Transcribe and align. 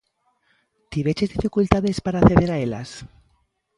Tiveches 0.89 1.29
dificultades 1.35 1.97
para 2.05 2.19
acceder 2.21 2.49
a 2.53 2.57
elas? 2.65 2.89